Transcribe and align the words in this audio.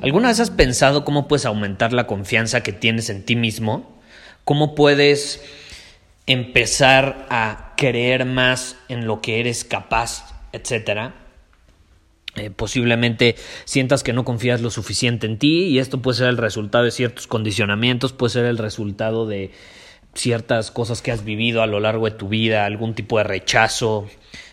¿Alguna 0.00 0.28
vez 0.28 0.38
has 0.38 0.50
pensado 0.50 1.04
cómo 1.04 1.26
puedes 1.26 1.44
aumentar 1.44 1.92
la 1.92 2.06
confianza 2.06 2.62
que 2.62 2.72
tienes 2.72 3.10
en 3.10 3.24
ti 3.24 3.34
mismo? 3.34 3.98
¿Cómo 4.44 4.76
puedes 4.76 5.42
empezar 6.26 7.26
a 7.30 7.74
creer 7.76 8.24
más 8.24 8.76
en 8.88 9.06
lo 9.06 9.20
que 9.20 9.40
eres 9.40 9.64
capaz, 9.64 10.24
etcétera? 10.52 11.14
Eh, 12.36 12.50
posiblemente 12.50 13.34
sientas 13.64 14.04
que 14.04 14.12
no 14.12 14.24
confías 14.24 14.60
lo 14.60 14.70
suficiente 14.70 15.26
en 15.26 15.38
ti 15.38 15.64
y 15.64 15.80
esto 15.80 16.00
puede 16.00 16.18
ser 16.18 16.28
el 16.28 16.36
resultado 16.36 16.84
de 16.84 16.92
ciertos 16.92 17.26
condicionamientos, 17.26 18.12
puede 18.12 18.34
ser 18.34 18.44
el 18.44 18.58
resultado 18.58 19.26
de 19.26 19.50
ciertas 20.14 20.70
cosas 20.70 21.02
que 21.02 21.10
has 21.10 21.24
vivido 21.24 21.60
a 21.60 21.66
lo 21.66 21.80
largo 21.80 22.04
de 22.04 22.12
tu 22.12 22.28
vida, 22.28 22.64
algún 22.64 22.94
tipo 22.94 23.18
de 23.18 23.24
rechazo, 23.24 24.08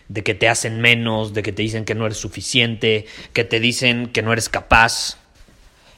de 0.08 0.24
que 0.24 0.34
te 0.34 0.48
hacen 0.48 0.80
menos, 0.80 1.34
de 1.34 1.44
que 1.44 1.52
te 1.52 1.62
dicen 1.62 1.84
que 1.84 1.94
no 1.94 2.06
eres 2.06 2.18
suficiente, 2.18 3.06
que 3.32 3.44
te 3.44 3.60
dicen 3.60 4.08
que 4.08 4.22
no 4.22 4.32
eres 4.32 4.48
capaz. 4.48 5.18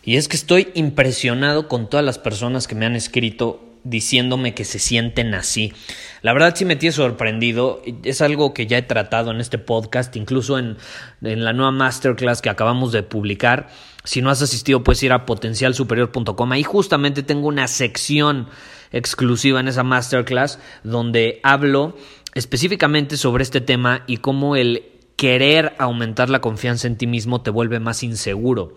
Y 0.08 0.16
es 0.16 0.26
que 0.26 0.36
estoy 0.36 0.68
impresionado 0.72 1.68
con 1.68 1.90
todas 1.90 2.02
las 2.02 2.18
personas 2.18 2.66
que 2.66 2.74
me 2.74 2.86
han 2.86 2.96
escrito 2.96 3.62
diciéndome 3.84 4.54
que 4.54 4.64
se 4.64 4.78
sienten 4.78 5.34
así. 5.34 5.74
La 6.22 6.32
verdad 6.32 6.54
sí 6.56 6.64
me 6.64 6.76
tiene 6.76 6.94
sorprendido, 6.94 7.82
es 8.04 8.22
algo 8.22 8.54
que 8.54 8.66
ya 8.66 8.78
he 8.78 8.82
tratado 8.82 9.32
en 9.32 9.40
este 9.42 9.58
podcast, 9.58 10.16
incluso 10.16 10.58
en, 10.58 10.78
en 11.20 11.44
la 11.44 11.52
nueva 11.52 11.72
masterclass 11.72 12.40
que 12.40 12.48
acabamos 12.48 12.90
de 12.90 13.02
publicar. 13.02 13.68
Si 14.02 14.22
no 14.22 14.30
has 14.30 14.40
asistido, 14.40 14.82
puedes 14.82 15.02
ir 15.02 15.12
a 15.12 15.26
potencialsuperior.com. 15.26 16.52
Ahí 16.52 16.62
justamente 16.62 17.22
tengo 17.22 17.46
una 17.46 17.68
sección 17.68 18.48
exclusiva 18.92 19.60
en 19.60 19.68
esa 19.68 19.82
masterclass 19.82 20.58
donde 20.84 21.38
hablo 21.42 21.98
específicamente 22.32 23.18
sobre 23.18 23.42
este 23.42 23.60
tema 23.60 24.04
y 24.06 24.16
cómo 24.16 24.56
el 24.56 24.84
querer 25.16 25.74
aumentar 25.78 26.30
la 26.30 26.40
confianza 26.40 26.86
en 26.86 26.96
ti 26.96 27.06
mismo 27.06 27.42
te 27.42 27.50
vuelve 27.50 27.78
más 27.78 28.02
inseguro. 28.02 28.74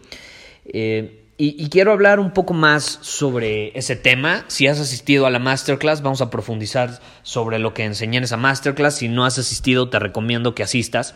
Eh, 0.66 1.20
y, 1.44 1.70
quiero 1.70 1.92
hablar 1.92 2.20
un 2.20 2.34
poco 2.34 2.54
más 2.54 3.00
sobre 3.02 3.76
ese 3.76 3.96
tema. 3.96 4.46
Si 4.48 4.68
has 4.68 4.80
asistido 4.80 5.26
a 5.26 5.32
la 5.32 5.40
masterclass, 5.40 6.04
vamos 6.04 6.22
a 6.22 6.30
profundizar 6.30 7.00
sobre 7.24 7.58
lo 7.58 7.74
que 7.74 7.84
enseñé 7.84 8.20
en 8.20 8.26
esa 8.26 8.38
masterclass. 8.38 8.98
Si 8.98 9.08
no 9.08 9.26
has 9.26 9.40
asistido, 9.40 9.90
te 9.90 9.98
recomiendo 9.98 10.54
que 10.54 10.62
asistas. 10.62 11.16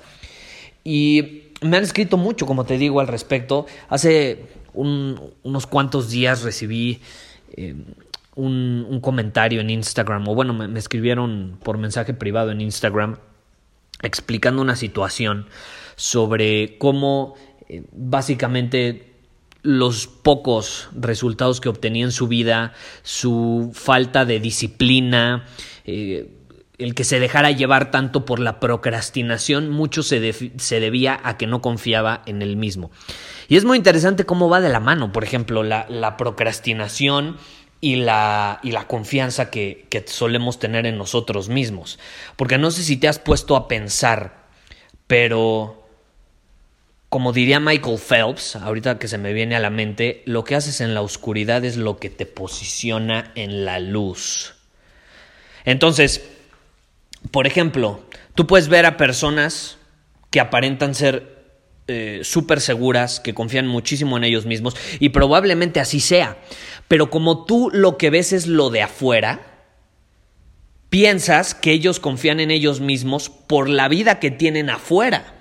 Y 0.84 1.44
me 1.62 1.78
han 1.78 1.84
escrito 1.84 2.18
mucho, 2.18 2.48
como 2.48 2.66
te 2.66 2.80
digo, 2.80 3.02
al 3.02 3.08
respecto. 3.08 3.68
Hace 3.88 4.48
unos 4.74 5.68
cuantos 5.68 6.10
días 6.10 6.42
recibí 6.42 7.02
eh, 7.56 7.76
un, 8.34 9.00
comentario 9.02 9.62
en 9.62 9.70
Instagram, 9.70 10.28
o 10.28 10.34
bueno, 10.34 10.56
me, 10.56 10.80
escribieron 10.80 11.60
por 11.62 11.78
mensaje 11.78 12.16
privado 12.16 12.50
en 12.50 12.62
Instagram 12.62 13.18
explicando 14.02 14.64
una 14.64 14.76
situación 14.76 15.46
sobre 15.96 16.80
cómo 16.80 17.36
eh, 17.70 17.84
básicamente 17.92 19.15
los 19.66 20.06
pocos 20.06 20.90
resultados 20.96 21.60
que 21.60 21.70
obtenía 21.70 22.06
en 22.06 22.12
su 22.12 22.28
vida, 22.28 22.74
su 23.02 23.72
falta 23.74 24.24
de 24.24 24.40
disciplina, 24.40 25.46
eh, 25.86 26.30
el 26.78 26.94
que 26.94 27.04
se 27.04 27.20
dejara 27.20 27.52
llevar 27.52 27.90
tanto 27.90 28.26
por 28.26 28.40
la 28.40 28.60
procrastinación, 28.60 29.70
mucho 29.70 30.04
se, 30.04 30.34
se, 30.58 30.80
debía 30.80 31.20
a 31.24 31.38
que 31.38 31.48
no 31.48 31.62
confiaba 31.62 32.22
en 32.26 32.42
él 32.42 32.58
mismo. 32.58 32.92
Y 33.48 33.56
es 33.56 33.66
muy 33.66 33.78
interesante 33.78 34.26
cómo 34.26 34.50
va 34.50 34.62
de 34.62 34.70
la 34.70 34.80
mano, 34.80 35.12
por 35.12 35.24
ejemplo, 35.24 35.64
la, 35.64 35.88
la 35.90 36.16
procrastinación 36.16 37.38
y 37.82 37.96
la, 37.96 38.60
y 38.62 38.72
la 38.72 38.88
confianza 38.88 39.50
que, 39.50 39.88
que 39.90 40.04
solemos 40.08 40.60
tener 40.60 40.86
en 40.86 40.98
nosotros 40.98 41.50
mismos. 41.50 41.98
Porque 42.36 42.58
no 42.58 42.70
sé 42.72 42.84
si 42.84 42.98
te 42.98 43.08
has 43.08 43.20
puesto 43.20 43.56
a 43.56 43.68
pensar, 43.68 44.46
pero 45.08 45.85
como 47.16 47.32
diría 47.32 47.62
Michael 47.62 47.98
Phelps, 47.98 48.58
ahorita 48.58 49.00
que 49.00 49.08
se 49.08 49.18
me 49.18 49.32
viene 49.32 49.56
a 49.56 49.62
la 49.62 49.70
mente, 49.70 50.22
lo 50.26 50.44
que 50.44 50.54
haces 50.54 50.82
en 50.82 50.94
la 50.94 51.02
oscuridad 51.02 51.64
es 51.64 51.78
lo 51.78 51.98
que 51.98 52.10
te 52.10 52.26
posiciona 52.26 53.32
en 53.36 53.64
la 53.64 53.80
luz. 53.80 54.56
Entonces, 55.64 56.28
por 57.32 57.48
ejemplo, 57.48 58.06
tú 58.36 58.48
puedes 58.48 58.68
ver 58.68 58.86
a 58.86 58.98
personas 58.98 59.78
que 60.30 60.42
aparentan 60.42 60.94
ser 60.94 61.42
eh, 61.88 62.20
súper 62.24 62.60
seguras, 62.60 63.22
que 63.22 63.34
confían 63.34 63.66
muchísimo 63.66 64.18
en 64.18 64.26
ellos 64.26 64.46
mismos, 64.46 64.76
y 65.00 65.08
probablemente 65.08 65.80
así 65.80 66.02
sea. 66.02 66.38
Pero 66.90 67.10
como 67.10 67.46
tú 67.46 67.70
lo 67.72 67.98
que 67.98 68.10
ves 68.10 68.34
es 68.34 68.46
lo 68.46 68.70
de 68.72 68.82
afuera, 68.82 69.40
piensas 70.90 71.56
que 71.56 71.72
ellos 71.72 72.02
confían 72.02 72.42
en 72.42 72.52
ellos 72.52 72.82
mismos 72.82 73.30
por 73.30 73.70
la 73.70 73.88
vida 73.88 74.20
que 74.20 74.32
tienen 74.32 74.70
afuera 74.70 75.35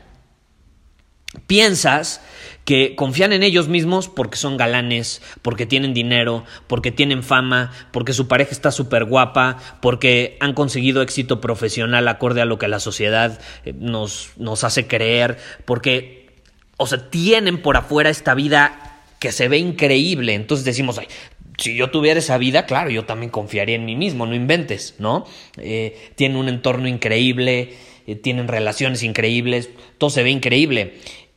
piensas 1.46 2.20
que 2.64 2.94
confían 2.96 3.32
en 3.32 3.42
ellos 3.42 3.68
mismos 3.68 4.08
porque 4.08 4.38
son 4.38 4.56
galanes, 4.56 5.20
porque 5.42 5.66
tienen 5.66 5.92
dinero, 5.92 6.44
porque 6.66 6.90
tienen 6.90 7.22
fama, 7.22 7.72
porque 7.92 8.12
su 8.12 8.26
pareja 8.26 8.52
está 8.52 8.70
súper 8.70 9.04
guapa, 9.04 9.58
porque 9.80 10.36
han 10.40 10.54
conseguido 10.54 11.02
éxito 11.02 11.40
profesional 11.40 12.08
acorde 12.08 12.40
a 12.40 12.46
lo 12.46 12.58
que 12.58 12.68
la 12.68 12.80
sociedad 12.80 13.38
eh, 13.64 13.74
nos, 13.78 14.30
nos 14.36 14.64
hace 14.64 14.86
creer, 14.86 15.36
porque, 15.66 16.30
o 16.78 16.86
sea, 16.86 17.10
tienen 17.10 17.60
por 17.60 17.76
afuera 17.76 18.08
esta 18.08 18.34
vida 18.34 19.02
que 19.18 19.32
se 19.32 19.48
ve 19.48 19.58
increíble. 19.58 20.34
Entonces 20.34 20.64
decimos, 20.64 20.98
ay, 20.98 21.08
si 21.58 21.76
yo 21.76 21.90
tuviera 21.90 22.18
esa 22.18 22.38
vida, 22.38 22.66
claro, 22.66 22.90
yo 22.90 23.04
también 23.04 23.30
confiaría 23.30 23.76
en 23.76 23.84
mí 23.84 23.96
mismo, 23.96 24.26
no 24.26 24.34
inventes, 24.34 24.96
¿no? 24.98 25.26
Eh, 25.58 26.10
tienen 26.14 26.36
un 26.36 26.48
entorno 26.48 26.88
increíble, 26.88 27.74
eh, 28.06 28.16
tienen 28.16 28.48
relaciones 28.48 29.02
increíbles, 29.02 29.70
todo 29.98 30.10
se 30.10 30.22
ve 30.22 30.30
increíble. 30.30 30.94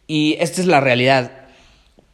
Y 0.07 0.37
esta 0.39 0.61
es 0.61 0.67
la 0.67 0.79
realidad. 0.79 1.31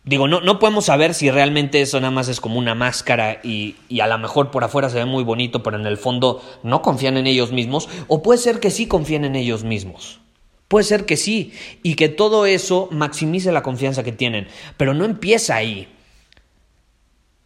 Digo, 0.03 0.27
no, 0.27 0.41
no 0.41 0.59
podemos 0.59 0.85
saber 0.85 1.13
si 1.13 1.31
realmente 1.31 1.81
eso 1.81 1.99
nada 2.01 2.11
más 2.11 2.27
es 2.27 2.41
como 2.41 2.59
una 2.59 2.75
máscara 2.75 3.39
y, 3.41 3.75
y, 3.87 4.01
a 4.01 4.07
lo 4.07 4.17
mejor 4.17 4.51
por 4.51 4.63
afuera 4.65 4.89
se 4.89 4.97
ve 4.97 5.05
muy 5.05 5.23
bonito, 5.23 5.63
pero 5.63 5.79
en 5.79 5.85
el 5.85 5.97
fondo 5.97 6.41
no 6.61 6.81
confían 6.81 7.15
en 7.15 7.27
ellos 7.27 7.53
mismos. 7.53 7.87
O 8.07 8.21
puede 8.21 8.39
ser 8.39 8.59
que 8.59 8.69
sí 8.69 8.87
confíen 8.87 9.23
en 9.23 9.37
ellos 9.37 9.63
mismos. 9.63 10.19
Puede 10.67 10.83
ser 10.85 11.05
que 11.05 11.17
sí. 11.17 11.53
Y 11.83 11.93
que 11.93 12.09
todo 12.09 12.45
eso 12.45 12.89
maximice 12.91 13.51
la 13.51 13.63
confianza 13.63 14.03
que 14.03 14.11
tienen. 14.11 14.47
Pero 14.75 14.93
no 14.93 15.05
empieza 15.05 15.55
ahí. 15.55 15.87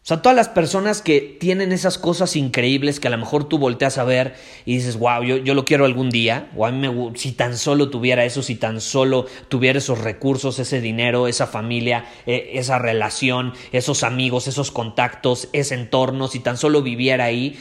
O 0.08 0.10
sea, 0.10 0.22
todas 0.22 0.38
las 0.38 0.48
personas 0.48 1.02
que 1.02 1.20
tienen 1.20 1.74
esas 1.74 1.98
cosas 1.98 2.38
increíbles 2.38 3.02
que 3.02 3.10
a 3.10 3.12
lo 3.12 3.18
mejor 3.18 3.50
tú 3.50 3.58
volteas 3.58 3.98
a 3.98 4.06
ver 4.06 4.36
y 4.64 4.78
dices, 4.78 4.98
wow, 4.98 5.22
yo, 5.22 5.36
yo 5.36 5.54
lo 5.54 5.66
quiero 5.66 5.84
algún 5.84 6.10
día, 6.12 6.50
o 6.56 6.66
a 6.66 6.72
mí 6.72 6.88
me, 6.88 7.18
si 7.18 7.34
tan 7.34 7.58
solo 7.58 7.90
tuviera 7.90 8.24
eso, 8.24 8.42
si 8.42 8.56
tan 8.56 8.80
solo 8.80 9.26
tuviera 9.50 9.80
esos 9.80 10.00
recursos, 10.00 10.60
ese 10.60 10.80
dinero, 10.80 11.28
esa 11.28 11.46
familia, 11.46 12.06
e, 12.26 12.52
esa 12.54 12.80
relación, 12.80 13.54
esos 13.74 14.04
amigos, 14.04 14.48
esos 14.48 14.72
contactos, 14.72 15.50
ese 15.52 15.76
entorno, 15.76 16.30
si 16.30 16.40
tan 16.40 16.56
solo 16.56 16.82
viviera 16.82 17.26
ahí, 17.26 17.60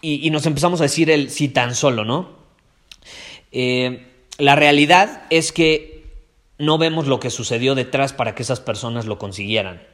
y, 0.00 0.28
nos 0.30 0.46
empezamos 0.46 0.80
a 0.80 0.90
decir 0.90 1.10
el 1.10 1.30
si 1.30 1.48
tan 1.48 1.76
solo, 1.76 2.04
¿no? 2.04 2.30
Eh, 3.52 4.08
la 4.36 4.56
realidad 4.56 5.22
es 5.30 5.52
que 5.52 6.10
no 6.58 6.76
vemos 6.76 7.06
lo 7.06 7.20
que 7.20 7.30
sucedió 7.30 7.76
detrás 7.76 8.12
para 8.12 8.34
que 8.34 8.42
esas 8.42 8.58
personas 8.58 9.06
lo 9.06 9.20
consiguieran. 9.20 9.91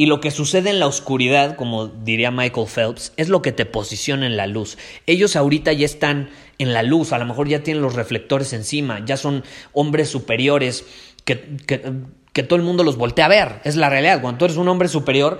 Y 0.00 0.06
lo 0.06 0.18
que 0.22 0.30
sucede 0.30 0.70
en 0.70 0.80
la 0.80 0.86
oscuridad, 0.86 1.56
como 1.56 1.86
diría 1.88 2.30
Michael 2.30 2.66
Phelps, 2.66 3.12
es 3.18 3.28
lo 3.28 3.42
que 3.42 3.52
te 3.52 3.66
posiciona 3.66 4.24
en 4.24 4.38
la 4.38 4.46
luz. 4.46 4.78
Ellos 5.04 5.36
ahorita 5.36 5.74
ya 5.74 5.84
están 5.84 6.30
en 6.56 6.72
la 6.72 6.82
luz, 6.82 7.12
a 7.12 7.18
lo 7.18 7.26
mejor 7.26 7.48
ya 7.48 7.62
tienen 7.62 7.82
los 7.82 7.96
reflectores 7.96 8.54
encima, 8.54 9.04
ya 9.04 9.18
son 9.18 9.44
hombres 9.74 10.08
superiores 10.08 10.86
que, 11.26 11.58
que, 11.66 12.42
todo 12.42 12.56
el 12.56 12.62
mundo 12.62 12.82
los 12.82 12.96
voltea 12.96 13.26
a 13.26 13.28
ver. 13.28 13.60
Es 13.64 13.76
la 13.76 13.90
realidad. 13.90 14.22
Cuando 14.22 14.38
tú 14.38 14.46
eres 14.46 14.56
un 14.56 14.68
hombre 14.68 14.88
superior, 14.88 15.38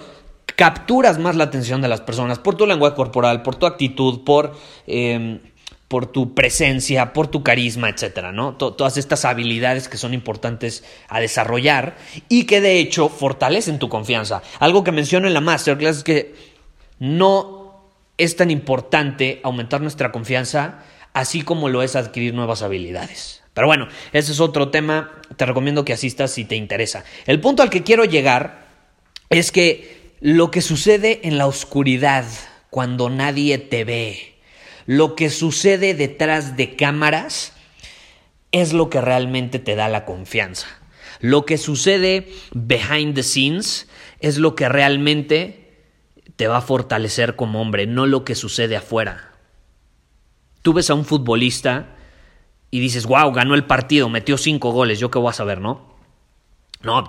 capturas 0.57 1.19
más 1.19 1.37
la 1.37 1.45
atención 1.45 1.81
de 1.81 1.89
las 1.89 2.03
personas 2.03 2.39
por 2.39 2.55
tu 2.55 2.67
lenguaje 2.67 2.97
corporal, 2.97 3.41
por 3.41 3.57
tu 3.57 3.65
actitud, 3.65 4.25
por, 4.25 4.53
em, 4.87 5.41
por 5.91 6.07
tu 6.07 6.37
presencia, 6.37 7.13
por 7.13 7.27
tu 7.27 7.43
carisma, 7.43 7.89
etcétera, 7.89 8.31
¿no? 8.31 8.55
todas 8.55 8.97
estas 8.97 9.25
habilidades 9.25 9.89
que 9.89 9.97
son 9.97 10.15
importantes 10.15 10.85
a 11.09 11.19
desarrollar 11.19 11.97
y 12.29 12.45
que 12.45 12.61
de 12.61 12.79
hecho 12.79 13.09
fortalecen 13.09 13.81
tu 13.81 13.89
confianza. 13.89 14.41
Algo 14.61 14.85
que 14.85 14.93
menciono 14.93 15.27
en 15.27 15.35
la 15.35 15.41
masterclass 15.41 15.97
es 15.97 16.05
que 16.05 16.35
no 17.01 17.91
es 18.19 18.37
tan 18.37 18.53
importante 18.53 19.41
aumentar 19.43 19.81
nuestra 19.81 20.13
confianza 20.13 20.85
así 21.13 21.43
como 21.43 21.69
lo 21.69 21.83
es 21.83 21.97
adquirir 21.97 22.35
nuevas 22.35 22.63
habilidades. 22.63 23.43
Pero 23.53 23.67
bueno, 23.67 23.89
ese 24.13 24.31
es 24.31 24.39
otro 24.39 24.69
tema, 24.69 25.11
te 25.37 25.45
recomiendo 25.45 25.85
que 25.85 25.93
asistas 25.93 26.31
si 26.31 26.45
te 26.45 26.55
interesa. 26.55 27.03
El 27.27 27.41
punto 27.41 27.65
al 27.65 27.71
que 27.71 27.83
quiero 27.83 28.05
llegar 28.05 28.65
es 29.29 29.51
que 29.51 30.15
lo 30.21 30.53
que 30.53 30.61
sucede 30.61 31.23
en 31.25 31.37
la 31.37 31.49
oscuridad, 31.49 32.27
cuando 32.71 33.11
nadie 33.11 33.59
te 33.59 33.83
ve, 33.83 34.30
lo 34.91 35.15
que 35.15 35.31
sucede 35.31 35.95
detrás 35.95 36.57
de 36.57 36.75
cámaras, 36.75 37.53
es 38.51 38.73
lo 38.73 38.91
que 38.91 39.01
realmente 39.01 39.61
te 39.61 39.77
da 39.77 39.89
la 39.89 40.05
confianza. 40.05 40.67
Lo 41.21 41.47
que 41.47 41.59
sucede 41.59 42.29
behind 42.55 43.15
the 43.15 43.23
scenes 43.23 43.89
es 44.19 44.39
lo 44.39 44.57
que 44.57 44.69
realmente 44.69 45.79
te 46.35 46.49
va 46.49 46.57
a 46.57 46.61
fortalecer 46.61 47.37
como 47.37 47.61
hombre, 47.61 47.87
no 47.87 48.05
lo 48.07 48.25
que 48.25 48.35
sucede 48.35 48.77
afuera. 48.77 49.31
Tú 50.63 50.73
ves 50.73 50.91
a 50.91 50.95
un 50.95 51.05
futbolista 51.05 51.95
y 52.73 52.81
dices, 52.81 53.07
wow, 53.07 53.31
ganó 53.31 53.55
el 53.55 53.67
partido, 53.67 54.09
metió 54.09 54.39
cinco 54.39 54.73
goles, 54.73 54.99
yo 54.99 55.09
qué 55.09 55.21
voy 55.21 55.31
a 55.31 55.35
saber, 55.35 55.61
¿no? 55.61 55.90
No, 56.83 57.07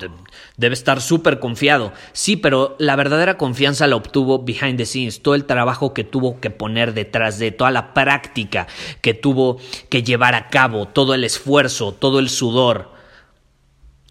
debe 0.58 0.74
estar 0.74 1.00
súper 1.00 1.40
confiado. 1.40 1.94
Sí, 2.12 2.36
pero 2.36 2.76
la 2.78 2.98
verdadera 2.98 3.38
confianza 3.38 3.88
la 3.88 3.96
obtuvo 3.96 4.40
behind 4.40 4.78
the 4.78 4.86
scenes, 4.86 5.22
todo 5.22 5.34
el 5.34 5.46
trabajo 5.46 5.94
que 5.94 6.04
tuvo 6.04 6.42
que 6.42 6.50
poner 6.50 6.94
detrás 6.94 7.40
de, 7.40 7.52
toda 7.52 7.72
la 7.72 7.94
práctica 7.94 8.68
que 9.00 9.14
tuvo 9.14 9.60
que 9.88 10.04
llevar 10.04 10.36
a 10.36 10.50
cabo, 10.50 10.90
todo 10.90 11.14
el 11.14 11.24
esfuerzo, 11.24 11.94
todo 11.94 12.20
el 12.20 12.30
sudor, 12.30 12.92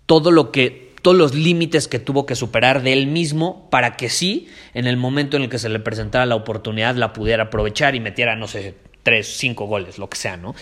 todo 0.06 0.30
lo 0.30 0.50
que, 0.50 0.94
todos 1.02 1.18
los 1.18 1.34
límites 1.34 1.88
que 1.88 1.98
tuvo 1.98 2.24
que 2.24 2.36
superar 2.36 2.82
de 2.82 2.94
él 2.94 3.06
mismo 3.06 3.68
para 3.68 3.98
que 3.98 4.08
sí, 4.08 4.48
en 4.72 4.86
el 4.86 4.96
momento 4.96 5.36
en 5.36 5.42
el 5.42 5.50
que 5.50 5.58
se 5.58 5.68
le 5.68 5.78
presentara 5.78 6.24
la 6.24 6.36
oportunidad, 6.36 6.94
la 6.94 7.12
pudiera 7.12 7.44
aprovechar 7.44 7.94
y 7.94 8.00
metiera, 8.00 8.34
no 8.34 8.48
sé, 8.48 8.76
tres, 9.02 9.36
cinco 9.36 9.66
goles, 9.66 9.98
lo 9.98 10.08
que 10.08 10.16
sea, 10.16 10.38
¿no? 10.38 10.54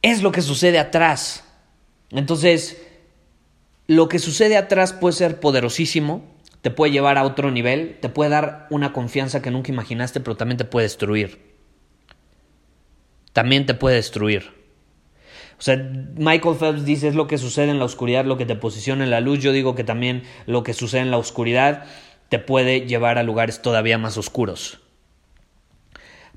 Es 0.00 0.22
lo 0.22 0.30
que 0.30 0.42
sucede 0.42 0.78
atrás. 0.78 1.44
Entonces, 2.10 2.86
lo 3.90 4.08
que 4.08 4.20
sucede 4.20 4.56
atrás 4.56 4.92
puede 4.92 5.14
ser 5.14 5.40
poderosísimo, 5.40 6.22
te 6.62 6.70
puede 6.70 6.92
llevar 6.92 7.18
a 7.18 7.24
otro 7.24 7.50
nivel, 7.50 7.98
te 8.00 8.08
puede 8.08 8.30
dar 8.30 8.68
una 8.70 8.92
confianza 8.92 9.42
que 9.42 9.50
nunca 9.50 9.72
imaginaste, 9.72 10.20
pero 10.20 10.36
también 10.36 10.58
te 10.58 10.64
puede 10.64 10.84
destruir. 10.84 11.40
También 13.32 13.66
te 13.66 13.74
puede 13.74 13.96
destruir. 13.96 14.52
O 15.58 15.62
sea, 15.62 15.76
Michael 16.16 16.54
Phelps 16.54 16.84
dice 16.84 17.08
es 17.08 17.16
lo 17.16 17.26
que 17.26 17.36
sucede 17.36 17.72
en 17.72 17.80
la 17.80 17.84
oscuridad, 17.84 18.24
lo 18.24 18.36
que 18.36 18.46
te 18.46 18.54
posiciona 18.54 19.02
en 19.02 19.10
la 19.10 19.20
luz. 19.20 19.40
Yo 19.40 19.50
digo 19.50 19.74
que 19.74 19.82
también 19.82 20.22
lo 20.46 20.62
que 20.62 20.72
sucede 20.72 21.00
en 21.00 21.10
la 21.10 21.18
oscuridad 21.18 21.82
te 22.28 22.38
puede 22.38 22.86
llevar 22.86 23.18
a 23.18 23.24
lugares 23.24 23.60
todavía 23.60 23.98
más 23.98 24.16
oscuros. 24.16 24.78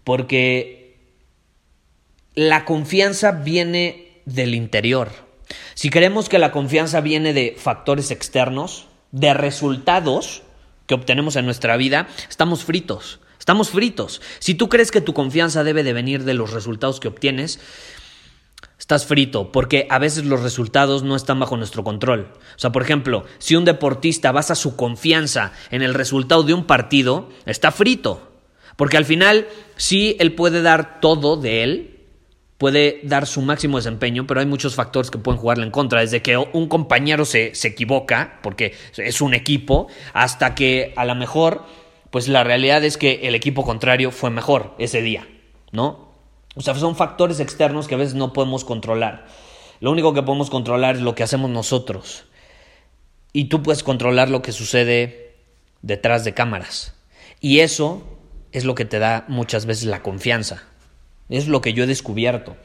Porque 0.03 0.97
la 2.33 2.65
confianza 2.65 3.31
viene 3.31 4.23
del 4.25 4.55
interior. 4.55 5.22
Si 5.73 5.89
creemos 5.89 6.29
que 6.29 6.39
la 6.39 6.51
confianza 6.51 7.01
viene 7.01 7.33
de 7.33 7.55
factores 7.57 8.11
externos, 8.11 8.87
de 9.11 9.33
resultados 9.33 10.43
que 10.87 10.95
obtenemos 10.95 11.35
en 11.35 11.45
nuestra 11.45 11.77
vida, 11.77 12.07
estamos 12.29 12.63
fritos. 12.63 13.19
Estamos 13.39 13.69
fritos. 13.69 14.21
Si 14.39 14.55
tú 14.55 14.69
crees 14.69 14.91
que 14.91 15.01
tu 15.01 15.13
confianza 15.13 15.63
debe 15.63 15.83
de 15.83 15.93
venir 15.93 16.23
de 16.23 16.33
los 16.33 16.51
resultados 16.51 16.99
que 16.99 17.09
obtienes, 17.09 17.59
estás 18.79 19.05
frito, 19.05 19.51
porque 19.51 19.87
a 19.89 19.99
veces 19.99 20.25
los 20.25 20.41
resultados 20.41 21.03
no 21.03 21.15
están 21.15 21.39
bajo 21.39 21.57
nuestro 21.57 21.83
control. 21.83 22.33
O 22.55 22.59
sea, 22.59 22.71
por 22.71 22.81
ejemplo, 22.81 23.25
si 23.39 23.55
un 23.55 23.65
deportista 23.65 24.31
basa 24.31 24.55
su 24.55 24.75
confianza 24.75 25.51
en 25.71 25.81
el 25.81 25.93
resultado 25.93 26.43
de 26.43 26.53
un 26.53 26.65
partido, 26.65 27.29
está 27.45 27.71
frito. 27.71 28.31
Porque 28.75 28.97
al 28.97 29.05
final, 29.05 29.47
sí, 29.75 30.15
él 30.19 30.33
puede 30.33 30.61
dar 30.61 30.99
todo 30.99 31.37
de 31.37 31.63
él, 31.63 31.92
puede 32.63 33.01
dar 33.03 33.27
su 33.27 33.41
máximo 33.41 33.75
desempeño, 33.75 34.25
pero 34.25 34.39
hay 34.39 34.45
muchos 34.45 34.73
factores 34.73 35.11
que 35.11 35.17
pueden 35.17 35.37
jugarle 35.37 35.65
en 35.65 35.69
contra. 35.69 35.99
Desde 35.99 36.21
que 36.21 36.37
un 36.37 36.69
compañero 36.69 37.25
se, 37.25 37.53
se 37.55 37.67
equivoca, 37.67 38.39
porque 38.41 38.73
es 38.95 39.19
un 39.19 39.33
equipo, 39.33 39.87
hasta 40.13 40.55
que 40.55 40.93
a 40.95 41.03
lo 41.03 41.13
mejor, 41.13 41.65
pues 42.09 42.29
la 42.29 42.45
realidad 42.45 42.81
es 42.85 42.97
que 42.97 43.19
el 43.23 43.35
equipo 43.35 43.65
contrario 43.65 44.11
fue 44.11 44.29
mejor 44.29 44.75
ese 44.79 45.01
día, 45.01 45.27
¿no? 45.73 46.13
O 46.55 46.61
sea, 46.61 46.73
son 46.75 46.95
factores 46.95 47.41
externos 47.41 47.89
que 47.89 47.95
a 47.95 47.97
veces 47.97 48.13
no 48.15 48.31
podemos 48.31 48.63
controlar. 48.63 49.25
Lo 49.81 49.91
único 49.91 50.13
que 50.13 50.23
podemos 50.23 50.49
controlar 50.49 50.95
es 50.95 51.01
lo 51.01 51.15
que 51.15 51.23
hacemos 51.23 51.49
nosotros. 51.49 52.27
Y 53.33 53.49
tú 53.49 53.61
puedes 53.61 53.83
controlar 53.83 54.29
lo 54.29 54.41
que 54.41 54.53
sucede 54.53 55.35
detrás 55.81 56.23
de 56.23 56.33
cámaras. 56.33 56.95
Y 57.41 57.59
eso 57.59 58.03
es 58.53 58.63
lo 58.63 58.73
que 58.73 58.85
te 58.85 58.99
da 58.99 59.25
muchas 59.27 59.65
veces 59.65 59.83
la 59.83 60.01
confianza. 60.01 60.63
Es 61.29 61.47
lo 61.47 61.61
que 61.61 61.73
yo 61.73 61.83
he 61.83 61.87
descubierto. 61.87 62.55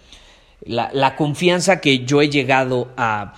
La, 0.61 1.17
confianza 1.17 1.81
que 1.81 2.05
yo 2.05 2.21
he 2.21 2.29
llegado 2.29 2.93
a, 2.97 3.35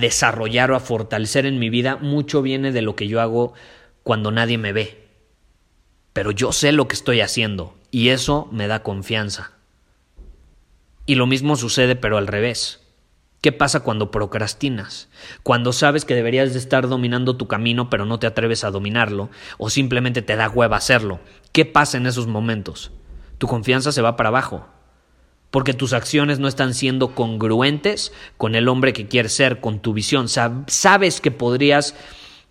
desarrollar 0.00 0.70
o 0.70 0.76
a 0.76 0.80
fortalecer 0.80 1.46
en 1.46 1.58
mi 1.58 1.70
vida, 1.70 1.96
mucho 1.96 2.42
viene 2.42 2.72
de 2.72 2.82
lo 2.82 2.96
que 2.96 3.08
yo 3.08 3.20
hago 3.20 3.52
cuando 4.02 4.30
nadie 4.30 4.58
me 4.58 4.72
ve. 4.72 5.06
Pero 6.12 6.30
yo 6.30 6.52
sé 6.52 6.72
lo 6.72 6.88
que 6.88 6.96
estoy 6.96 7.20
haciendo 7.20 7.76
y 7.90 8.08
eso 8.08 8.48
me 8.50 8.66
da 8.66 8.82
confianza. 8.82 9.52
Y 11.04 11.14
lo 11.14 11.26
mismo 11.26 11.56
sucede 11.56 11.94
pero 11.94 12.16
al 12.16 12.26
revés. 12.26 12.80
¿Qué 13.42 13.52
pasa 13.52 13.80
cuando 13.80 14.10
procrastinas? 14.10 15.08
Cuando 15.44 15.72
sabes 15.72 16.04
que 16.04 16.16
deberías 16.16 16.52
de 16.52 16.58
estar 16.58 16.88
dominando 16.88 17.36
tu 17.36 17.46
camino 17.46 17.90
pero 17.90 18.04
no 18.04 18.18
te 18.18 18.26
atreves 18.26 18.64
a 18.64 18.70
dominarlo 18.70 19.30
o 19.58 19.70
simplemente 19.70 20.22
te 20.22 20.34
da 20.34 20.48
hueva 20.48 20.78
hacerlo. 20.78 21.20
¿Qué 21.52 21.64
pasa 21.64 21.96
en 21.96 22.06
esos 22.06 22.26
momentos? 22.26 22.90
Tu 23.38 23.46
confianza 23.46 23.92
se 23.92 24.02
va 24.02 24.16
para 24.16 24.28
abajo 24.28 24.66
porque 25.50 25.74
tus 25.74 25.92
acciones 25.92 26.38
no 26.38 26.48
están 26.48 26.74
siendo 26.74 27.14
congruentes 27.14 28.12
con 28.36 28.54
el 28.54 28.68
hombre 28.68 28.92
que 28.92 29.08
quieres 29.08 29.34
ser, 29.34 29.60
con 29.60 29.80
tu 29.80 29.94
visión. 29.94 30.28
Sabes 30.28 31.20
que 31.20 31.30
podrías 31.30 31.94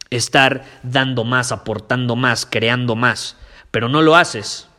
estar 0.10 0.66
dando 0.82 1.24
más, 1.24 1.52
aportando 1.52 2.16
más, 2.16 2.46
creando 2.46 2.96
más, 2.96 3.38
pero 3.70 3.90
no 3.90 4.02
lo 4.02 4.16
haces. 4.16 4.70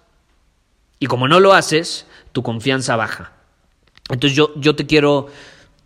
Y 0.99 1.07
como 1.07 1.29
no 1.29 1.41
lo 1.41 1.53
haces, 1.53 2.07
tu 2.33 2.43
confianza 2.43 2.97
baja. 2.97 3.33
Entonces 4.09 4.37
yo, 4.37 4.53
yo 4.57 4.75
te 4.75 4.87
quiero 4.87 5.29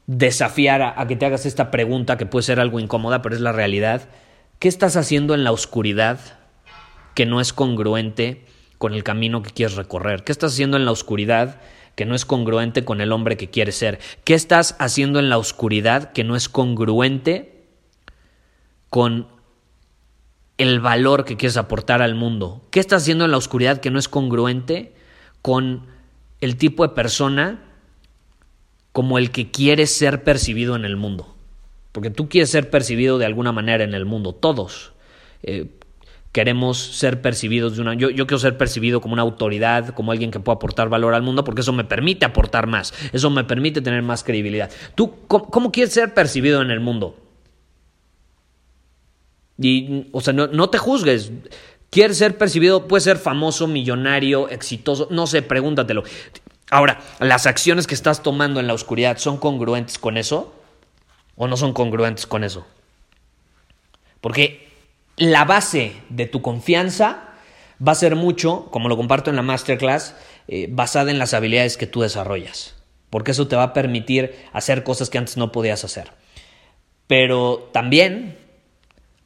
desafiar 0.07 0.83
a, 0.83 1.07
que 1.07 1.17
te 1.17 1.27
hagas 1.27 1.47
esta 1.47 1.71
pregunta 1.71 2.17
que 2.17 2.27
puede 2.27 2.45
ser 2.45 2.61
algo 2.61 2.81
incómoda, 2.81 3.23
pero 3.23 3.35
es 3.35 3.41
la 3.41 3.53
realidad. 3.53 4.09
¿Qué 4.59 4.69
estás 4.69 4.97
haciendo 4.97 5.35
en 5.35 5.45
la 5.45 5.53
oscuridad 5.53 6.21
que 7.15 7.27
no 7.27 7.41
es 7.41 7.53
congruente 7.53 8.47
con 8.81 8.95
el 8.95 9.05
camino 9.05 9.43
que 9.43 9.51
quieres 9.51 9.77
recorrer? 9.77 10.25
¿Qué 10.25 10.33
estás 10.33 10.55
haciendo 10.55 10.79
en 10.79 10.87
la 10.87 10.91
oscuridad 10.91 11.61
que 11.95 12.07
no 12.07 12.15
es 12.15 12.25
congruente 12.25 12.83
con 12.83 13.03
el 13.03 13.13
hombre 13.13 13.37
que 13.37 13.51
quieres 13.51 13.77
ser? 13.77 14.01
¿Qué 14.25 14.33
estás 14.33 14.75
haciendo 14.79 15.19
en 15.19 15.29
la 15.29 15.37
oscuridad 15.37 16.13
que 16.13 16.25
no 16.25 16.35
es 16.35 16.49
congruente 16.49 17.63
con 18.89 19.29
el 20.57 20.81
valor 20.81 21.27
que 21.27 21.37
quieres 21.37 21.59
aportar 21.59 22.01
al 22.01 22.15
mundo? 22.15 22.63
¿Qué 22.71 22.81
estás 22.81 23.03
haciendo 23.03 23.27
en 23.27 23.33
la 23.33 23.37
oscuridad 23.37 23.83
que 23.83 23.91
no 23.91 23.99
es 23.99 24.09
congruente 24.09 24.95
con 25.43 25.87
el 26.41 26.57
tipo 26.57 26.83
de 26.83 26.95
persona 26.95 27.61
como 28.93 29.19
el 29.19 29.31
que 29.31 29.51
quiere 29.51 29.87
ser 29.87 30.25
percibido 30.25 30.75
en 30.75 30.85
el 30.85 30.97
mundo. 30.97 31.35
Porque 31.93 32.11
tú 32.11 32.29
quieres 32.29 32.51
ser 32.51 32.71
percibido 32.71 33.19
de 33.19 33.27
alguna 33.27 33.53
manera 33.53 33.85
en 33.85 33.95
el 33.95 34.05
mundo, 34.05 34.33
todos. 34.33 34.93
Eh, 35.43 35.67
queremos 36.33 36.79
ser 36.79 37.21
percibidos 37.21 37.77
de 37.77 37.83
una... 37.83 37.95
Yo, 37.95 38.09
quiero 38.13 38.39
ser 38.39 38.57
percibido 38.57 39.01
como 39.01 39.15
una 39.15 39.23
autoridad, 39.23 39.95
como 39.95 40.13
alguien 40.13 40.31
que 40.31 40.41
pueda 40.41 40.57
aportar 40.57 40.89
valor 40.89 41.15
al 41.15 41.23
mundo, 41.23 41.45
porque 41.45 41.63
eso 41.63 41.73
me 41.73 41.85
permite 41.85 42.25
aportar 42.25 42.67
más, 42.67 42.95
eso 43.13 43.31
me 43.31 43.45
permite 43.45 43.81
tener 43.81 44.03
más 44.03 44.23
credibilidad. 44.23 44.71
¿Tú 44.95 45.27
cómo, 45.27 45.73
quieres 45.73 45.93
ser 45.93 46.15
percibido 46.15 46.63
en 46.63 46.71
el 46.71 46.81
mundo? 46.81 47.17
Y, 49.59 50.07
o 50.13 50.21
sea, 50.21 50.33
no, 50.33 50.47
no 50.47 50.71
te 50.71 50.79
juzgues. 50.79 51.33
¿Quieres 51.91 52.19
ser 52.19 52.39
percibido? 52.39 52.87
Puede 52.87 53.01
ser 53.01 53.19
famoso, 53.19 53.67
millonario, 53.67 54.49
exitoso, 54.49 55.09
no 55.11 55.27
sé, 55.27 55.43
pregúntatelo. 55.43 56.05
Ahora, 56.71 57.01
¿las 57.19 57.47
acciones 57.47 57.89
que 57.89 57.95
estás 57.95 58.23
tomando 58.23 58.61
en 58.61 58.69
la 58.69 58.75
oscuridad 58.75 59.19
son 59.19 59.39
congruentes 59.39 59.99
con 59.99 60.17
eso? 60.17 60.55
¿O 61.35 61.49
no 61.49 61.57
son 61.57 61.73
congruentes 61.73 62.29
con 62.29 62.45
eso? 62.45 62.65
Porque 64.21 64.70
la 65.21 65.45
base 65.45 65.93
de 66.09 66.25
tu 66.25 66.41
confianza 66.41 67.29
va 67.87 67.93
a 67.93 67.95
ser 67.95 68.17
mucho, 68.17 68.69
como 68.71 68.89
lo 68.89 68.97
comparto 68.97 69.29
en 69.29 69.37
la 69.37 69.43
masterclass, 69.43 70.15
eh, 70.49 70.67
basada 70.71 71.11
en 71.11 71.19
las 71.19 71.35
habilidades 71.35 71.77
que 71.77 71.87
tú 71.87 72.01
desarrollas. 72.01 72.75
Porque 73.11 73.33
eso 73.33 73.47
te 73.47 73.55
va 73.55 73.65
a 73.65 73.73
permitir 73.75 74.35
hacer 74.53 74.83
cosas 74.83 75.11
que 75.11 75.19
antes 75.19 75.37
no 75.37 75.53
podías 75.53 75.85
hacer. 75.85 76.13
Pero 77.07 77.69
también 77.73 78.39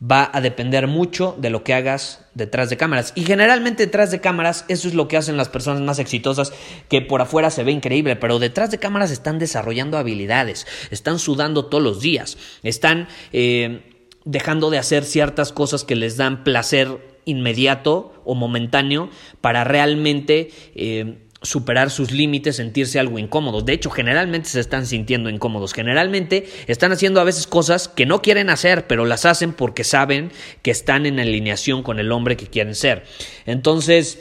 va 0.02 0.28
a 0.32 0.40
depender 0.40 0.88
mucho 0.88 1.36
de 1.38 1.50
lo 1.50 1.62
que 1.62 1.74
hagas 1.74 2.26
detrás 2.34 2.70
de 2.70 2.76
cámaras. 2.76 3.12
Y 3.14 3.24
generalmente 3.24 3.86
detrás 3.86 4.10
de 4.10 4.20
cámaras, 4.20 4.64
eso 4.66 4.88
es 4.88 4.94
lo 4.94 5.06
que 5.06 5.16
hacen 5.16 5.36
las 5.36 5.48
personas 5.48 5.80
más 5.80 6.00
exitosas, 6.00 6.52
que 6.88 7.02
por 7.02 7.22
afuera 7.22 7.50
se 7.50 7.62
ve 7.62 7.70
increíble, 7.70 8.16
pero 8.16 8.40
detrás 8.40 8.72
de 8.72 8.78
cámaras 8.78 9.12
están 9.12 9.38
desarrollando 9.38 9.96
habilidades, 9.96 10.66
están 10.90 11.20
sudando 11.20 11.66
todos 11.66 11.84
los 11.84 12.00
días, 12.00 12.36
están 12.64 13.06
eh, 13.32 13.93
dejando 14.24 14.70
de 14.70 14.78
hacer 14.78 15.04
ciertas 15.04 15.52
cosas 15.52 15.84
que 15.84 15.96
les 15.96 16.16
dan 16.16 16.44
placer 16.44 17.18
inmediato 17.24 18.12
o 18.24 18.34
momentáneo 18.34 19.10
para 19.40 19.64
realmente... 19.64 20.50
Eh, 20.74 21.18
superar 21.44 21.90
sus 21.90 22.10
límites, 22.10 22.56
sentirse 22.56 22.98
algo 22.98 23.18
incómodos. 23.18 23.64
De 23.64 23.74
hecho, 23.74 23.90
generalmente 23.90 24.48
se 24.48 24.60
están 24.60 24.86
sintiendo 24.86 25.28
incómodos. 25.28 25.72
Generalmente 25.72 26.48
están 26.66 26.92
haciendo 26.92 27.20
a 27.20 27.24
veces 27.24 27.46
cosas 27.46 27.86
que 27.86 28.06
no 28.06 28.22
quieren 28.22 28.50
hacer, 28.50 28.86
pero 28.86 29.04
las 29.04 29.26
hacen 29.26 29.52
porque 29.52 29.84
saben 29.84 30.32
que 30.62 30.70
están 30.70 31.06
en 31.06 31.20
alineación 31.20 31.82
con 31.82 32.00
el 32.00 32.12
hombre 32.12 32.36
que 32.36 32.46
quieren 32.46 32.74
ser. 32.74 33.04
Entonces, 33.44 34.20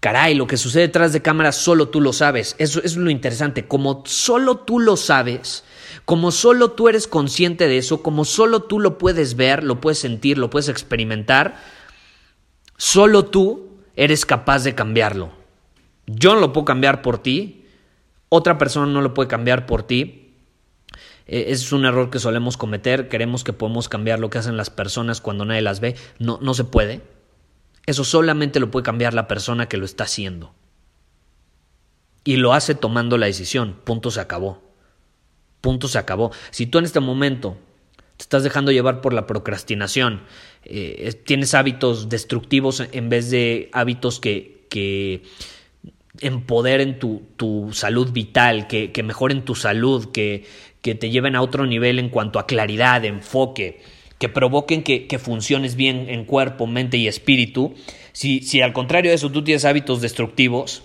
caray, 0.00 0.34
lo 0.34 0.46
que 0.46 0.56
sucede 0.56 0.82
detrás 0.82 1.12
de 1.12 1.22
cámara 1.22 1.52
solo 1.52 1.88
tú 1.88 2.00
lo 2.00 2.12
sabes. 2.12 2.56
Eso, 2.58 2.82
es 2.82 2.96
lo 2.96 3.10
interesante. 3.10 3.66
Como 3.66 4.02
solo 4.06 4.58
tú 4.58 4.80
lo 4.80 4.96
sabes, 4.96 5.64
como 6.06 6.30
solo 6.30 6.70
tú 6.70 6.88
eres 6.88 7.08
consciente 7.08 7.66
de 7.66 7.78
eso, 7.78 8.00
como 8.00 8.24
solo 8.24 8.62
tú 8.62 8.78
lo 8.78 8.96
puedes 8.96 9.34
ver, 9.34 9.64
lo 9.64 9.80
puedes 9.80 9.98
sentir, 9.98 10.38
lo 10.38 10.50
puedes 10.50 10.68
experimentar, 10.68 11.60
solo 12.76 13.24
tú 13.24 13.80
eres 13.96 14.24
capaz 14.24 14.62
de 14.62 14.76
cambiarlo. 14.76 15.32
Yo 16.06 16.34
no 16.34 16.40
lo 16.40 16.52
puedo 16.52 16.64
cambiar 16.64 17.02
por 17.02 17.18
ti, 17.18 17.66
otra 18.28 18.56
persona 18.56 18.86
no 18.86 19.02
lo 19.02 19.14
puede 19.14 19.28
cambiar 19.28 19.66
por 19.66 19.82
ti. 19.82 20.32
Eh, 21.26 21.46
es 21.48 21.72
un 21.72 21.84
error 21.84 22.08
que 22.08 22.20
solemos 22.20 22.56
cometer, 22.56 23.08
queremos 23.08 23.42
que 23.42 23.52
podemos 23.52 23.88
cambiar 23.88 24.20
lo 24.20 24.30
que 24.30 24.38
hacen 24.38 24.56
las 24.56 24.70
personas 24.70 25.20
cuando 25.20 25.44
nadie 25.44 25.62
las 25.62 25.80
ve. 25.80 25.96
No, 26.20 26.38
no 26.40 26.54
se 26.54 26.62
puede. 26.62 27.00
Eso 27.84 28.04
solamente 28.04 28.60
lo 28.60 28.70
puede 28.70 28.84
cambiar 28.84 29.12
la 29.12 29.26
persona 29.26 29.68
que 29.68 29.76
lo 29.76 29.84
está 29.84 30.04
haciendo. 30.04 30.54
Y 32.22 32.36
lo 32.36 32.52
hace 32.52 32.76
tomando 32.76 33.18
la 33.18 33.26
decisión. 33.26 33.76
Punto 33.82 34.12
se 34.12 34.20
acabó. 34.20 34.65
Punto 35.66 35.88
se 35.88 35.98
acabó. 35.98 36.30
Si 36.52 36.66
tú 36.66 36.78
en 36.78 36.84
este 36.84 37.00
momento 37.00 37.56
te 38.16 38.22
estás 38.22 38.44
dejando 38.44 38.70
llevar 38.70 39.00
por 39.00 39.12
la 39.12 39.26
procrastinación, 39.26 40.20
eh, 40.62 41.12
tienes 41.26 41.54
hábitos 41.54 42.08
destructivos 42.08 42.84
en 42.92 43.08
vez 43.08 43.30
de 43.32 43.68
hábitos 43.72 44.20
que, 44.20 45.24
empoderen 46.20 47.00
tu, 47.00 47.70
salud 47.72 48.12
vital, 48.12 48.68
que, 48.68 49.02
mejoren 49.02 49.44
tu 49.44 49.56
salud, 49.56 50.12
que, 50.12 50.46
te 50.82 51.10
lleven 51.10 51.34
a 51.34 51.42
otro 51.42 51.66
nivel 51.66 51.98
en 51.98 52.10
cuanto 52.10 52.38
a 52.38 52.46
claridad, 52.46 53.04
enfoque, 53.04 53.80
que 54.20 54.28
provoquen 54.28 54.84
que, 54.84 55.08
que 55.08 55.18
funciones 55.18 55.74
bien 55.74 56.06
en 56.08 56.26
cuerpo, 56.26 56.68
mente 56.68 56.96
y 56.96 57.08
espíritu. 57.08 57.74
Si, 58.12 58.40
si 58.42 58.62
al 58.62 58.72
contrario 58.72 59.10
de 59.10 59.16
eso 59.16 59.32
tú 59.32 59.42
tienes 59.42 59.64
hábitos 59.64 60.00
destructivos, 60.00 60.84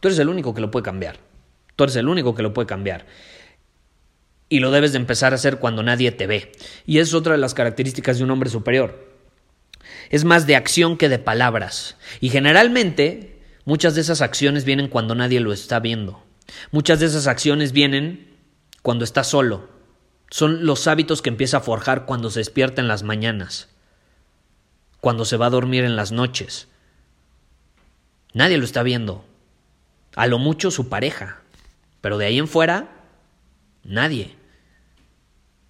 tú 0.00 0.08
eres 0.08 0.18
el 0.20 0.30
único 0.30 0.54
que 0.54 0.62
lo 0.62 0.70
puede 0.70 0.84
cambiar. 0.84 1.18
Tú 1.76 1.84
eres 1.84 1.96
el 1.96 2.08
único 2.08 2.34
que 2.34 2.42
lo 2.42 2.54
puede 2.54 2.66
cambiar. 2.66 3.04
Y 4.52 4.60
lo 4.60 4.70
debes 4.70 4.92
de 4.92 4.98
empezar 4.98 5.32
a 5.32 5.36
hacer 5.36 5.58
cuando 5.58 5.82
nadie 5.82 6.12
te 6.12 6.26
ve. 6.26 6.52
Y 6.84 6.98
es 6.98 7.14
otra 7.14 7.32
de 7.32 7.38
las 7.38 7.54
características 7.54 8.18
de 8.18 8.24
un 8.24 8.30
hombre 8.30 8.50
superior. 8.50 9.10
Es 10.10 10.24
más 10.24 10.46
de 10.46 10.56
acción 10.56 10.98
que 10.98 11.08
de 11.08 11.18
palabras. 11.18 11.96
Y 12.20 12.28
generalmente 12.28 13.32
Muchas 13.64 13.94
de 13.94 14.00
esas 14.00 14.20
acciones 14.22 14.64
vienen 14.64 14.88
cuando 14.88 15.14
nadie 15.14 15.40
lo 15.40 15.52
está 15.52 15.78
viendo. 15.78 16.24
Muchas 16.72 16.98
de 16.98 17.06
esas 17.06 17.28
acciones 17.28 17.72
vienen 17.72 18.36
cuando 18.82 19.04
está 19.04 19.22
solo. 19.22 19.68
Son 20.30 20.66
los 20.66 20.88
hábitos 20.88 21.22
que 21.22 21.28
empieza 21.28 21.58
a 21.58 21.62
forjar 21.62 22.04
cuando 22.04 22.30
se 22.30 22.40
despierta 22.40 22.80
en 22.80 22.88
las 22.88 23.02
mañanas, 23.02 23.68
cuando 25.00 25.24
se 25.24 25.36
va 25.36 25.46
a 25.46 25.50
dormir 25.50 25.84
en 25.84 25.94
las 25.94 26.10
noches. 26.10 26.68
Nadie 28.32 28.58
lo 28.58 28.64
está 28.64 28.82
viendo. 28.82 29.24
A 30.16 30.26
lo 30.26 30.38
mucho 30.38 30.70
su 30.70 30.88
pareja. 30.88 31.42
Pero 32.00 32.18
de 32.18 32.26
ahí 32.26 32.38
en 32.38 32.48
fuera, 32.48 32.88
nadie. 33.84 34.34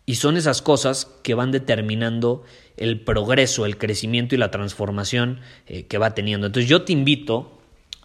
Y 0.05 0.17
son 0.17 0.37
esas 0.37 0.63
cosas 0.63 1.09
que 1.23 1.35
van 1.35 1.53
determinando 1.53 2.43
el 2.77 3.01
progreso, 3.01 3.67
el 3.67 3.79
crecimiento 3.79 4.35
y 4.35 4.39
la 4.39 4.51
transformación 4.51 5.41
eh, 5.67 5.87
que 5.87 5.99
va 5.99 6.15
teniendo. 6.15 6.47
Entonces 6.47 6.69
yo 6.69 6.83
te 6.83 6.93
invito 6.93 7.61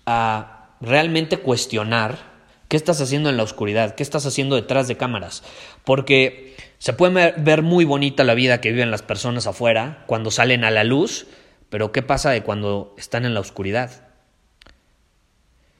a 0.05 0.75
realmente 0.79 1.37
cuestionar 1.37 2.19
qué 2.67 2.77
estás 2.77 3.01
haciendo 3.01 3.29
en 3.29 3.37
la 3.37 3.43
oscuridad, 3.43 3.95
qué 3.95 4.03
estás 4.03 4.25
haciendo 4.25 4.55
detrás 4.55 4.87
de 4.87 4.97
cámaras, 4.97 5.43
porque 5.83 6.55
se 6.79 6.93
puede 6.93 7.33
ver 7.37 7.61
muy 7.63 7.85
bonita 7.85 8.23
la 8.23 8.35
vida 8.35 8.61
que 8.61 8.71
viven 8.71 8.91
las 8.91 9.01
personas 9.01 9.47
afuera 9.47 10.03
cuando 10.05 10.31
salen 10.31 10.63
a 10.63 10.71
la 10.71 10.83
luz, 10.83 11.27
pero 11.69 11.91
¿qué 11.91 12.01
pasa 12.01 12.29
de 12.29 12.43
cuando 12.43 12.93
están 12.97 13.25
en 13.25 13.33
la 13.33 13.39
oscuridad? 13.39 14.07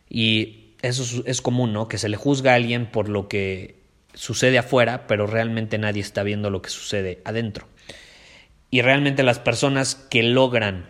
Y 0.10 0.74
eso 0.82 1.24
es, 1.26 1.42
común, 1.42 1.74
¿no? 1.74 1.88
Que 1.88 1.98
se 1.98 2.10
le 2.10 2.18
juzga 2.18 2.54
a 2.54 2.56
alguien 2.56 2.90
por 2.92 3.10
lo 3.10 3.28
que 3.28 3.77
sucede 4.18 4.58
afuera, 4.58 5.06
pero 5.08 5.28
realmente 5.28 5.78
nadie 5.78 6.02
está 6.02 6.24
viendo 6.24 6.50
lo 6.50 6.62
que 6.62 6.72
sucede 6.72 7.22
adentro. 7.24 7.68
Y 8.72 8.82
realmente 8.82 9.24
las 9.24 9.40
personas 9.40 9.96
que 9.96 10.24
logran 10.24 10.90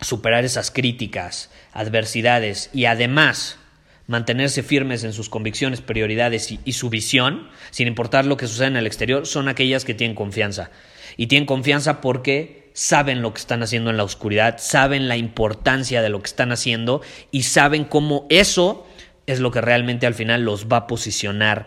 superar 0.00 0.44
esas 0.44 0.70
críticas, 0.70 1.50
adversidades 1.72 2.70
y 2.72 2.86
además 2.86 3.58
mantenerse 4.06 4.62
firmes 4.62 5.04
en 5.04 5.12
sus 5.12 5.28
convicciones, 5.28 5.80
prioridades 5.80 6.50
y, 6.64 6.72
su 6.72 6.90
visión, 6.90 7.48
sin 7.70 7.88
importar 7.88 8.24
lo 8.24 8.36
que 8.36 8.46
suceda 8.46 8.68
en 8.68 8.76
el 8.76 8.86
exterior, 8.86 9.26
son 9.26 9.48
aquellas 9.48 9.84
que 9.84 9.94
tienen 9.94 10.14
confianza. 10.14 10.70
Y 11.16 11.26
tienen 11.26 11.46
confianza 11.46 12.00
porque 12.00 12.70
saben 12.72 13.20
lo 13.20 13.34
que 13.34 13.40
están 13.40 13.62
haciendo 13.62 13.90
en 13.90 13.96
la 13.96 14.04
oscuridad, 14.04 14.56
saben 14.58 15.08
la 15.08 15.16
importancia 15.16 16.02
de 16.02 16.08
lo 16.08 16.20
que 16.20 16.28
están 16.28 16.52
haciendo 16.52 17.02
y 17.30 17.42
saben 17.42 17.84
cómo 17.84 18.26
eso 18.30 18.86
es 19.26 19.40
lo 19.40 19.50
que 19.50 19.60
realmente 19.60 20.06
al 20.06 20.14
final 20.14 20.42
los 20.42 20.68
va 20.68 20.76
a 20.78 20.86
posicionar 20.86 21.66